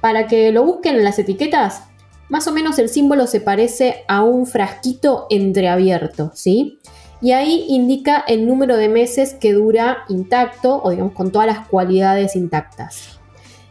Para 0.00 0.26
que 0.26 0.50
lo 0.50 0.64
busquen 0.64 0.96
en 0.96 1.04
las 1.04 1.18
etiquetas, 1.18 1.82
más 2.30 2.46
o 2.46 2.52
menos 2.52 2.78
el 2.78 2.88
símbolo 2.88 3.26
se 3.26 3.42
parece 3.42 4.02
a 4.08 4.22
un 4.22 4.46
frasquito 4.46 5.26
entreabierto, 5.28 6.30
¿sí? 6.34 6.78
Y 7.20 7.32
ahí 7.32 7.66
indica 7.68 8.24
el 8.26 8.46
número 8.46 8.78
de 8.78 8.88
meses 8.88 9.34
que 9.34 9.52
dura 9.52 10.04
intacto 10.08 10.80
o 10.82 10.88
digamos 10.88 11.12
con 11.12 11.30
todas 11.30 11.48
las 11.48 11.68
cualidades 11.68 12.34
intactas. 12.34 13.17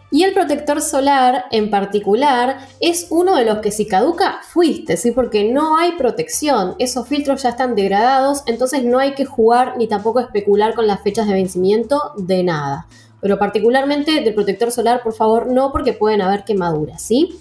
Y 0.10 0.24
el 0.24 0.34
protector 0.34 0.82
solar 0.82 1.46
en 1.52 1.70
particular 1.70 2.60
es 2.80 3.08
uno 3.10 3.36
de 3.36 3.44
los 3.44 3.58
que 3.60 3.72
si 3.72 3.86
caduca 3.88 4.40
fuiste, 4.42 4.96
¿sí? 4.96 5.12
Porque 5.12 5.52
no 5.52 5.78
hay 5.78 5.94
protección, 5.94 6.76
esos 6.80 7.08
filtros 7.08 7.44
ya 7.44 7.50
están 7.50 7.76
degradados, 7.76 8.44
entonces 8.46 8.86
no 8.86 9.00
hay 9.00 9.16
que 9.16 9.26
jugar 9.26 9.76
ni 9.78 9.88
tampoco 9.88 10.22
especular 10.22 10.76
con 10.76 10.88
las 10.88 11.02
fechas 11.02 11.28
de 11.28 11.34
vencimiento 11.34 12.14
de 12.18 12.44
nada. 12.44 12.88
Pero 13.20 13.38
particularmente 13.38 14.22
del 14.22 14.34
protector 14.34 14.72
solar, 14.72 15.02
por 15.04 15.14
favor, 15.14 15.48
no 15.48 15.74
porque 15.74 15.92
pueden 15.92 16.22
haber 16.22 16.46
quemaduras, 16.46 17.02
¿sí? 17.02 17.38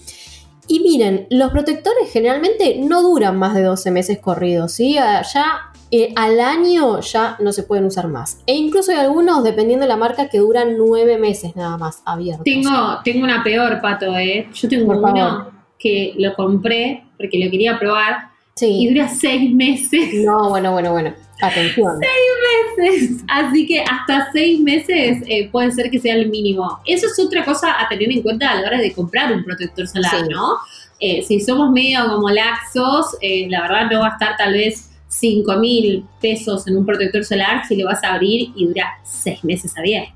Y 0.68 0.80
miren, 0.80 1.26
los 1.30 1.50
protectores 1.50 2.10
generalmente 2.12 2.76
no 2.78 3.02
duran 3.02 3.38
más 3.38 3.54
de 3.54 3.62
12 3.62 3.90
meses 3.90 4.18
corridos, 4.18 4.72
¿sí? 4.72 4.98
Ah, 4.98 5.22
ya 5.22 5.72
eh, 5.90 6.12
al 6.16 6.40
año 6.40 7.00
ya 7.00 7.36
no 7.38 7.52
se 7.52 7.62
pueden 7.62 7.84
usar 7.84 8.08
más. 8.08 8.42
E 8.46 8.54
incluso 8.54 8.90
hay 8.90 8.98
algunos, 8.98 9.44
dependiendo 9.44 9.84
de 9.84 9.88
la 9.88 9.96
marca, 9.96 10.28
que 10.28 10.38
duran 10.38 10.76
9 10.76 11.18
meses 11.18 11.54
nada 11.54 11.76
más 11.76 12.02
abiertos. 12.04 12.44
Tengo, 12.44 12.98
tengo 13.04 13.24
una 13.24 13.44
peor, 13.44 13.80
Pato, 13.80 14.16
¿eh? 14.16 14.48
Yo 14.52 14.68
tengo 14.68 14.92
uno 14.98 15.50
que 15.78 16.14
lo 16.18 16.34
compré 16.34 17.04
porque 17.16 17.38
lo 17.38 17.50
quería 17.50 17.78
probar 17.78 18.35
y 18.64 18.88
dura 18.88 19.08
6 19.08 19.54
meses. 19.54 20.14
No, 20.24 20.48
bueno, 20.48 20.72
bueno, 20.72 20.92
bueno. 20.92 21.14
Atención. 21.42 21.98
Seis 22.00 22.98
meses. 22.98 23.24
Así 23.28 23.66
que 23.66 23.80
hasta 23.80 24.30
seis 24.32 24.60
meses 24.60 25.22
eh, 25.26 25.50
puede 25.50 25.70
ser 25.72 25.90
que 25.90 25.98
sea 25.98 26.14
el 26.14 26.30
mínimo. 26.30 26.80
Eso 26.86 27.06
es 27.06 27.18
otra 27.18 27.44
cosa 27.44 27.78
a 27.78 27.88
tener 27.88 28.10
en 28.10 28.22
cuenta 28.22 28.50
a 28.50 28.60
la 28.60 28.68
hora 28.68 28.78
de 28.78 28.92
comprar 28.92 29.32
un 29.32 29.44
protector 29.44 29.86
solar, 29.86 30.26
¿no? 30.30 30.56
Eh, 30.98 31.22
si 31.22 31.40
somos 31.40 31.70
medio 31.70 32.06
como 32.08 32.30
laxos, 32.30 33.16
eh, 33.20 33.46
la 33.50 33.62
verdad 33.62 33.90
no 33.90 34.00
va 34.00 34.08
a 34.08 34.12
estar 34.12 34.36
tal 34.38 34.54
vez 34.54 34.90
5 35.08 35.56
mil 35.56 36.06
pesos 36.20 36.66
en 36.66 36.78
un 36.78 36.86
protector 36.86 37.24
solar 37.24 37.66
si 37.66 37.76
lo 37.76 37.86
vas 37.86 38.02
a 38.02 38.14
abrir 38.14 38.52
y 38.56 38.66
dura 38.66 38.98
seis 39.04 39.44
meses 39.44 39.76
abierto. 39.76 40.12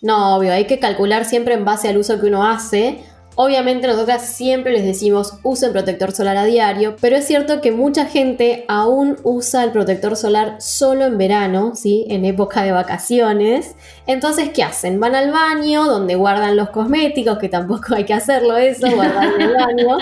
No, 0.00 0.36
obvio, 0.36 0.52
hay 0.52 0.64
que 0.64 0.80
calcular 0.80 1.24
siempre 1.24 1.54
en 1.54 1.64
base 1.64 1.88
al 1.88 1.96
uso 1.96 2.20
que 2.20 2.26
uno 2.26 2.44
hace. 2.44 2.98
Obviamente 3.44 3.88
nosotras 3.88 4.24
siempre 4.24 4.70
les 4.70 4.84
decimos 4.84 5.34
usen 5.42 5.72
protector 5.72 6.12
solar 6.12 6.36
a 6.36 6.44
diario, 6.44 6.94
pero 7.00 7.16
es 7.16 7.26
cierto 7.26 7.60
que 7.60 7.72
mucha 7.72 8.06
gente 8.06 8.64
aún 8.68 9.16
usa 9.24 9.64
el 9.64 9.72
protector 9.72 10.14
solar 10.14 10.58
solo 10.60 11.06
en 11.06 11.18
verano, 11.18 11.72
¿sí? 11.74 12.06
En 12.08 12.24
época 12.24 12.62
de 12.62 12.70
vacaciones. 12.70 13.74
Entonces, 14.06 14.50
¿qué 14.50 14.62
hacen? 14.62 15.00
Van 15.00 15.16
al 15.16 15.32
baño 15.32 15.86
donde 15.86 16.14
guardan 16.14 16.56
los 16.56 16.70
cosméticos, 16.70 17.38
que 17.38 17.48
tampoco 17.48 17.96
hay 17.96 18.04
que 18.04 18.14
hacerlo 18.14 18.56
eso, 18.56 18.88
guardar 18.94 19.34
en 19.34 19.40
el 19.40 19.54
baño. 19.56 19.98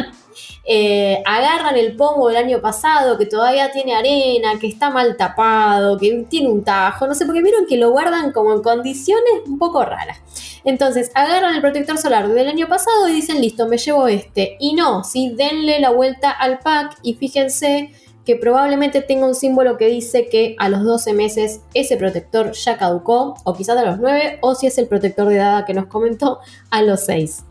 Eh, 0.66 1.22
agarran 1.24 1.78
el 1.78 1.96
pomo 1.96 2.28
del 2.28 2.36
año 2.36 2.60
pasado 2.60 3.16
que 3.16 3.24
todavía 3.24 3.72
tiene 3.72 3.94
arena, 3.94 4.58
que 4.60 4.66
está 4.66 4.90
mal 4.90 5.16
tapado, 5.16 5.96
que 5.96 6.26
tiene 6.28 6.50
un 6.50 6.62
tajo, 6.62 7.06
no 7.06 7.14
sé, 7.14 7.24
porque 7.24 7.40
vieron 7.40 7.64
que 7.66 7.78
lo 7.78 7.90
guardan 7.90 8.32
como 8.32 8.52
en 8.52 8.60
condiciones 8.60 9.32
un 9.46 9.58
poco 9.58 9.82
raras. 9.82 10.18
Entonces, 10.64 11.10
agarran 11.14 11.54
el 11.54 11.60
protector 11.60 11.98
solar 11.98 12.28
del 12.28 12.48
año 12.48 12.68
pasado 12.68 13.08
y 13.08 13.12
dicen, 13.12 13.40
listo, 13.40 13.66
me 13.66 13.78
llevo 13.78 14.08
este. 14.08 14.56
Y 14.60 14.74
no, 14.74 15.04
sí, 15.04 15.34
denle 15.36 15.80
la 15.80 15.90
vuelta 15.90 16.30
al 16.30 16.58
pack 16.58 16.98
y 17.02 17.14
fíjense 17.14 17.90
que 18.24 18.36
probablemente 18.36 19.00
tenga 19.00 19.26
un 19.26 19.34
símbolo 19.34 19.76
que 19.76 19.86
dice 19.86 20.28
que 20.30 20.54
a 20.58 20.68
los 20.68 20.84
12 20.84 21.14
meses 21.14 21.62
ese 21.74 21.96
protector 21.96 22.52
ya 22.52 22.76
caducó, 22.76 23.34
o 23.44 23.54
quizás 23.54 23.78
a 23.78 23.84
los 23.84 23.98
9, 23.98 24.38
o 24.42 24.54
si 24.54 24.66
es 24.66 24.78
el 24.78 24.86
protector 24.86 25.28
de 25.28 25.36
edad 25.36 25.66
que 25.66 25.74
nos 25.74 25.86
comentó, 25.86 26.38
a 26.70 26.82
los 26.82 27.06
6. 27.06 27.44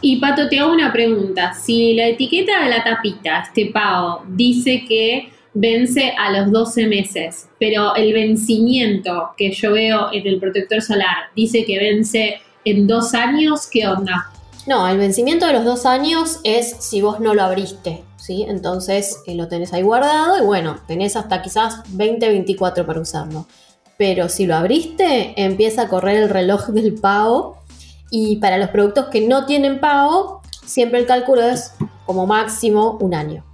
Y 0.00 0.16
Pato, 0.16 0.48
te 0.48 0.58
hago 0.58 0.72
una 0.72 0.92
pregunta. 0.92 1.52
Si 1.52 1.94
la 1.94 2.06
etiqueta 2.06 2.62
de 2.62 2.70
la 2.70 2.82
tapita, 2.82 3.42
este 3.42 3.66
pavo, 3.66 4.22
dice 4.28 4.84
que 4.88 5.30
vence 5.52 6.12
a 6.18 6.30
los 6.32 6.50
12 6.50 6.86
meses, 6.86 7.48
pero 7.58 7.94
el 7.94 8.12
vencimiento 8.12 9.30
que 9.36 9.52
yo 9.52 9.72
veo 9.72 10.12
en 10.12 10.26
el 10.26 10.38
protector 10.38 10.82
solar 10.82 11.30
dice 11.34 11.64
que 11.64 11.78
vence 11.78 12.40
en 12.66 12.88
dos 12.88 13.14
años, 13.14 13.68
¿qué 13.70 13.86
onda? 13.86 14.30
No, 14.66 14.88
el 14.88 14.98
vencimiento 14.98 15.46
de 15.46 15.52
los 15.52 15.64
dos 15.64 15.86
años 15.86 16.40
es 16.42 16.76
si 16.80 17.00
vos 17.00 17.20
no 17.20 17.32
lo 17.32 17.44
abriste, 17.44 18.02
¿sí? 18.16 18.44
Entonces 18.48 19.22
eh, 19.26 19.36
lo 19.36 19.46
tenés 19.46 19.72
ahí 19.72 19.82
guardado 19.82 20.42
y 20.42 20.44
bueno, 20.44 20.76
tenés 20.88 21.14
hasta 21.14 21.42
quizás 21.42 21.82
20, 21.90 22.28
24 22.28 22.84
para 22.84 23.00
usarlo. 23.00 23.46
Pero 23.96 24.28
si 24.28 24.46
lo 24.46 24.56
abriste, 24.56 25.40
empieza 25.40 25.82
a 25.82 25.88
correr 25.88 26.24
el 26.24 26.28
reloj 26.28 26.66
del 26.70 26.94
pago 26.94 27.58
y 28.10 28.36
para 28.36 28.58
los 28.58 28.70
productos 28.70 29.06
que 29.06 29.20
no 29.20 29.46
tienen 29.46 29.78
pago, 29.78 30.42
siempre 30.64 30.98
el 30.98 31.06
cálculo 31.06 31.42
es 31.42 31.72
como 32.04 32.26
máximo 32.26 32.98
un 33.00 33.14
año. 33.14 33.44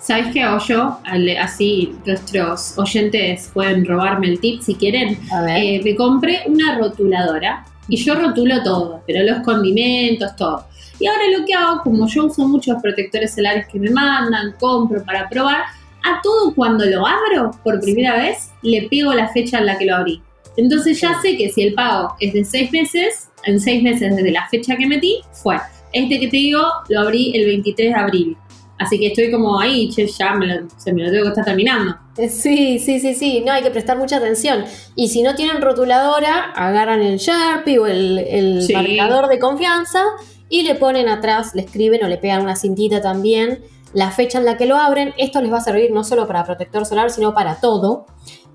¿Sabes 0.00 0.34
qué 0.34 0.42
hago 0.42 0.58
yo? 0.66 0.98
Así 1.40 1.96
nuestros 2.04 2.76
oyentes 2.76 3.50
pueden 3.54 3.86
robarme 3.86 4.26
el 4.26 4.40
tip 4.40 4.60
si 4.60 4.74
quieren. 4.74 5.18
Eh, 5.56 5.80
me 5.82 5.94
compré 5.94 6.42
una 6.46 6.76
rotuladora 6.76 7.64
y 7.88 7.96
yo 7.96 8.14
rotulo 8.14 8.62
todo, 8.62 9.02
pero 9.06 9.22
los 9.24 9.44
condimentos, 9.44 10.34
todo. 10.36 10.66
Y 10.98 11.06
ahora 11.06 11.22
lo 11.36 11.44
que 11.44 11.54
hago, 11.54 11.82
como 11.82 12.06
yo 12.06 12.26
uso 12.26 12.46
muchos 12.46 12.80
protectores 12.80 13.34
solares 13.34 13.66
que 13.68 13.78
me 13.78 13.90
mandan, 13.90 14.54
compro 14.58 15.04
para 15.04 15.28
probar, 15.28 15.64
a 16.04 16.20
todo 16.22 16.54
cuando 16.54 16.84
lo 16.84 17.06
abro 17.06 17.50
por 17.62 17.80
primera 17.80 18.16
vez, 18.16 18.50
le 18.62 18.88
pego 18.88 19.12
la 19.12 19.28
fecha 19.28 19.58
en 19.58 19.66
la 19.66 19.78
que 19.78 19.86
lo 19.86 19.96
abrí. 19.96 20.22
Entonces 20.56 21.00
ya 21.00 21.20
sé 21.20 21.36
que 21.36 21.50
si 21.50 21.62
el 21.62 21.74
pago 21.74 22.14
es 22.20 22.32
de 22.32 22.44
seis 22.44 22.70
meses, 22.70 23.30
en 23.44 23.58
seis 23.58 23.82
meses 23.82 24.14
desde 24.14 24.30
la 24.30 24.46
fecha 24.48 24.76
que 24.76 24.86
metí, 24.86 25.20
fue. 25.32 25.56
Este 25.92 26.20
que 26.20 26.28
te 26.28 26.36
digo, 26.36 26.62
lo 26.88 27.00
abrí 27.00 27.32
el 27.34 27.46
23 27.46 27.88
de 27.88 27.94
abril. 27.94 28.36
Así 28.78 28.98
que 28.98 29.08
estoy 29.08 29.30
como 29.30 29.58
ahí, 29.58 29.88
che, 29.90 30.06
ya 30.06 30.34
me 30.34 30.46
lo, 30.46 30.68
se 30.76 30.92
me 30.92 31.04
lo 31.04 31.10
tengo 31.10 31.24
que 31.24 31.28
estar 31.30 31.44
terminando. 31.44 31.96
Sí, 32.16 32.78
sí, 32.78 33.00
sí, 33.00 33.14
sí. 33.14 33.42
No, 33.44 33.52
hay 33.52 33.62
que 33.62 33.70
prestar 33.70 33.98
mucha 33.98 34.18
atención. 34.18 34.64
Y 34.94 35.08
si 35.08 35.22
no 35.22 35.34
tienen 35.34 35.60
rotuladora, 35.60 36.52
agarran 36.54 37.02
el 37.02 37.18
Sharpie 37.18 37.78
o 37.78 37.86
el, 37.86 38.66
marcador 38.72 39.28
de 39.28 39.38
confianza 39.38 40.02
y 40.48 40.62
le 40.62 40.74
ponen 40.76 41.08
atrás, 41.08 41.54
le 41.54 41.62
escriben 41.62 42.04
o 42.04 42.08
le 42.08 42.18
pegan 42.18 42.42
una 42.42 42.56
cintita 42.56 43.00
también 43.00 43.62
la 43.94 44.10
fecha 44.10 44.38
en 44.38 44.44
la 44.44 44.56
que 44.56 44.66
lo 44.66 44.76
abren. 44.76 45.14
Esto 45.16 45.40
les 45.40 45.52
va 45.52 45.58
a 45.58 45.62
servir 45.62 45.90
no 45.92 46.04
solo 46.04 46.26
para 46.26 46.44
protector 46.44 46.84
solar, 46.84 47.10
sino 47.10 47.32
para 47.32 47.60
todo. 47.60 48.06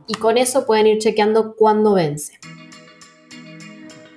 Y 0.06 0.13
con 0.16 0.38
eso 0.38 0.66
pueden 0.66 0.88
ir 0.88 1.00
chequeando 1.00 1.56
cuándo 1.56 1.94
vence. 1.94 2.39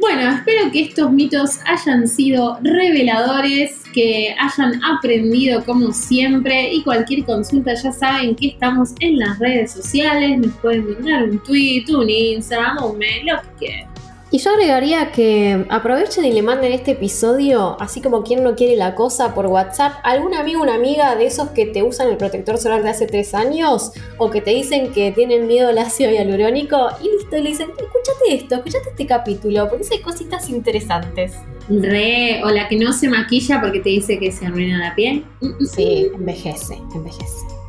Bueno, 0.02 0.32
espero 0.32 0.68
que 0.72 0.80
estos 0.80 1.12
mitos 1.12 1.60
hayan 1.64 2.08
sido 2.08 2.58
reveladores, 2.60 3.84
que 3.94 4.34
hayan 4.36 4.82
aprendido 4.82 5.64
como 5.64 5.92
siempre 5.92 6.72
y 6.72 6.82
cualquier 6.82 7.24
consulta 7.24 7.72
ya 7.74 7.92
saben 7.92 8.34
que 8.34 8.48
estamos 8.48 8.94
en 8.98 9.20
las 9.20 9.38
redes 9.38 9.70
sociales, 9.70 10.40
nos 10.40 10.56
pueden 10.56 10.92
mandar 10.94 11.22
un 11.22 11.40
tweet, 11.44 11.84
un 11.96 12.10
Instagram, 12.10 12.82
un 12.82 12.98
mail, 12.98 13.26
lo 13.26 13.42
que 13.42 13.48
quieran. 13.60 13.91
Y 14.32 14.38
yo 14.38 14.50
agregaría 14.50 15.12
que 15.12 15.66
aprovechen 15.68 16.24
y 16.24 16.32
le 16.32 16.40
manden 16.40 16.72
este 16.72 16.92
episodio, 16.92 17.76
así 17.78 18.00
como 18.00 18.24
quien 18.24 18.42
no 18.42 18.54
quiere 18.56 18.76
la 18.76 18.94
cosa, 18.94 19.34
por 19.34 19.46
WhatsApp, 19.46 19.92
algún 20.04 20.34
amigo 20.34 20.60
o 20.60 20.62
una 20.62 20.74
amiga 20.74 21.14
de 21.16 21.26
esos 21.26 21.50
que 21.50 21.66
te 21.66 21.82
usan 21.82 22.08
el 22.08 22.16
protector 22.16 22.56
solar 22.56 22.82
de 22.82 22.88
hace 22.88 23.06
tres 23.06 23.34
años 23.34 23.92
o 24.16 24.30
que 24.30 24.40
te 24.40 24.52
dicen 24.52 24.90
que 24.92 25.12
tienen 25.12 25.46
miedo 25.46 25.68
al 25.68 25.76
ácido 25.76 26.10
hialurónico 26.10 26.78
y 27.02 27.10
listo, 27.10 27.36
y 27.36 27.42
le 27.42 27.50
dicen, 27.50 27.68
escúchate 27.72 28.34
esto, 28.34 28.54
escúchate 28.54 28.88
este 28.88 29.06
capítulo, 29.06 29.68
porque 29.68 29.86
hay 29.92 30.00
cositas 30.00 30.48
interesantes. 30.48 31.34
Re, 31.68 32.42
o 32.42 32.48
la 32.48 32.68
que 32.68 32.76
no 32.76 32.94
se 32.94 33.10
maquilla 33.10 33.60
porque 33.60 33.80
te 33.80 33.90
dice 33.90 34.18
que 34.18 34.32
se 34.32 34.46
arruina 34.46 34.78
la 34.78 34.94
piel. 34.94 35.26
Sí, 35.74 36.10
envejece, 36.14 36.78
envejece. 36.94 37.61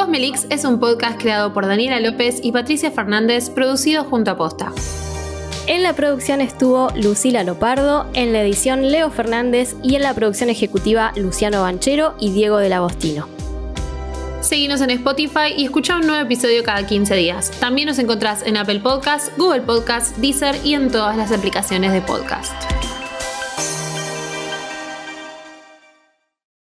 Cosmelix 0.00 0.46
es 0.48 0.64
un 0.64 0.80
podcast 0.80 1.20
creado 1.20 1.52
por 1.52 1.66
Daniela 1.66 2.00
López 2.00 2.40
y 2.42 2.52
Patricia 2.52 2.90
Fernández, 2.90 3.50
producido 3.50 4.02
junto 4.04 4.30
a 4.30 4.36
Posta. 4.38 4.72
En 5.66 5.82
la 5.82 5.92
producción 5.92 6.40
estuvo 6.40 6.88
Lucila 6.96 7.44
Lopardo, 7.44 8.06
en 8.14 8.32
la 8.32 8.40
edición 8.40 8.90
Leo 8.90 9.10
Fernández 9.10 9.76
y 9.82 9.96
en 9.96 10.02
la 10.02 10.14
producción 10.14 10.48
ejecutiva 10.48 11.12
Luciano 11.16 11.60
Banchero 11.60 12.14
y 12.18 12.30
Diego 12.30 12.56
del 12.56 12.72
Agostino. 12.72 13.28
Seguinos 14.40 14.80
en 14.80 14.88
Spotify 14.88 15.52
y 15.54 15.66
escucha 15.66 15.96
un 15.96 16.06
nuevo 16.06 16.24
episodio 16.24 16.64
cada 16.64 16.86
15 16.86 17.14
días. 17.16 17.50
También 17.60 17.86
nos 17.86 17.98
encontrás 17.98 18.42
en 18.46 18.56
Apple 18.56 18.80
Podcasts, 18.80 19.30
Google 19.36 19.60
Podcasts, 19.60 20.18
Deezer 20.18 20.56
y 20.64 20.72
en 20.72 20.90
todas 20.90 21.14
las 21.14 21.30
aplicaciones 21.30 21.92
de 21.92 22.00
podcast. 22.00 22.69